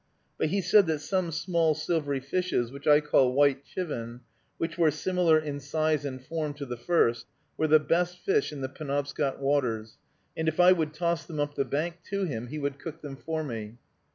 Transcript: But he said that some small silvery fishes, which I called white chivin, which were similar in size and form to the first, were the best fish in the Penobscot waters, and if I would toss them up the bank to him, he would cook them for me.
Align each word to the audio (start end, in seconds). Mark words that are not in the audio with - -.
But 0.39 0.47
he 0.47 0.61
said 0.61 0.87
that 0.87 0.97
some 0.97 1.31
small 1.31 1.75
silvery 1.75 2.21
fishes, 2.21 2.71
which 2.71 2.87
I 2.87 3.01
called 3.01 3.35
white 3.35 3.63
chivin, 3.63 4.21
which 4.57 4.75
were 4.75 4.89
similar 4.89 5.37
in 5.37 5.59
size 5.59 6.05
and 6.05 6.19
form 6.19 6.55
to 6.55 6.65
the 6.65 6.75
first, 6.75 7.27
were 7.55 7.67
the 7.67 7.77
best 7.79 8.17
fish 8.17 8.51
in 8.51 8.61
the 8.61 8.69
Penobscot 8.69 9.39
waters, 9.39 9.99
and 10.35 10.47
if 10.47 10.59
I 10.59 10.71
would 10.71 10.95
toss 10.95 11.27
them 11.27 11.39
up 11.39 11.53
the 11.53 11.65
bank 11.65 11.97
to 12.05 12.25
him, 12.25 12.47
he 12.47 12.57
would 12.57 12.79
cook 12.79 13.03
them 13.03 13.15
for 13.15 13.43
me. 13.43 13.77